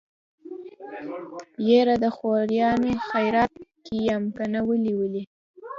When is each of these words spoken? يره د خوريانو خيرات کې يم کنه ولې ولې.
يره 1.69 1.95
د 2.03 2.05
خوريانو 2.15 2.91
خيرات 3.09 3.53
کې 3.85 3.95
يم 4.09 4.23
کنه 4.37 4.59
ولې 4.69 4.93
ولې. 4.99 5.23